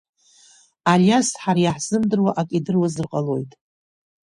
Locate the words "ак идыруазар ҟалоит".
2.41-3.51